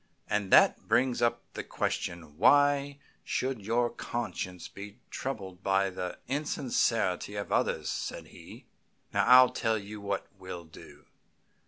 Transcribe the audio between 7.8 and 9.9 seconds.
said he. "Now, I'll tell